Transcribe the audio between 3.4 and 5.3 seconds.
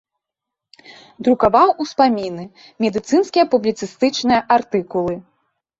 публіцыстычныя артыкулы.